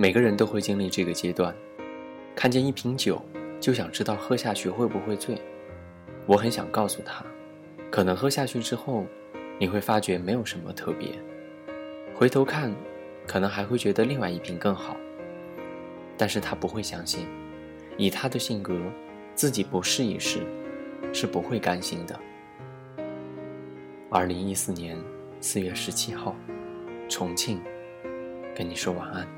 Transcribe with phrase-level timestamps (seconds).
[0.00, 1.52] 每个人都会经历这个阶段，
[2.36, 3.20] 看见一瓶酒
[3.58, 5.36] 就想知道喝下去会不会醉。
[6.24, 7.26] 我很想告诉他，
[7.90, 9.04] 可能喝下去之后，
[9.58, 11.08] 你会发觉没有什么特别。
[12.14, 12.72] 回头看，
[13.26, 14.96] 可能还会觉得另外一瓶更好。
[16.16, 17.26] 但是他不会相信，
[17.96, 18.78] 以他的性格，
[19.34, 20.46] 自己不试一试，
[21.12, 22.16] 是不会甘心的。
[24.10, 24.96] 二零一四年
[25.40, 26.36] 四月十七号，
[27.08, 27.60] 重庆，
[28.54, 29.37] 跟你说晚安。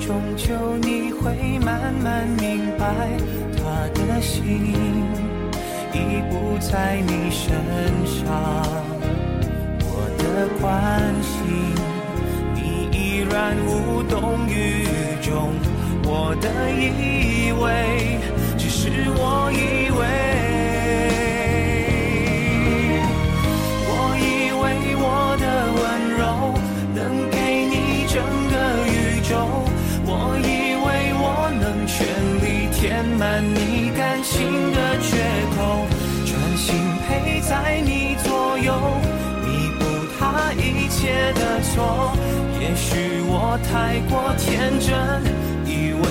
[0.00, 2.86] 终究你会慢慢明白，
[3.56, 4.74] 他的心
[5.92, 7.52] 已不在你身
[8.06, 8.26] 上，
[9.82, 11.30] 我的关心
[12.54, 14.86] 你依然无动于
[15.20, 15.52] 衷，
[16.04, 18.18] 我的以为
[33.20, 33.90] 满你。
[33.96, 35.16] 感情的缺
[35.54, 35.86] 口，
[36.24, 36.74] 专心
[37.06, 38.72] 陪在你左右，
[39.44, 39.84] 弥补
[40.18, 42.16] 他一切的错。
[42.58, 44.90] 也许我太过天真，
[45.66, 46.02] 以为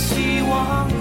[0.00, 0.99] 希望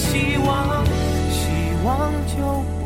[0.00, 0.84] 希望
[1.30, 2.79] 希望就